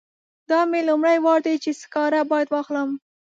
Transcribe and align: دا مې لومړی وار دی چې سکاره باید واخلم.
دا 0.49 0.59
مې 0.69 0.81
لومړی 0.89 1.17
وار 1.25 1.39
دی 1.45 1.55
چې 1.63 1.71
سکاره 1.81 2.21
باید 2.31 2.47
واخلم. 2.51 2.89